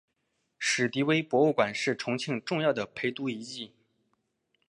[0.57, 3.75] 史迪威博物馆是重庆重要的陪都遗迹。